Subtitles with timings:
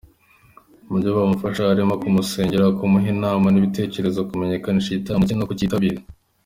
[0.89, 5.99] Mu byo bamufashamo harimo; Kumusengera, kumuha inama n’ibitekerezo, kumenyekanisha igitaramo cye no kucyitabira.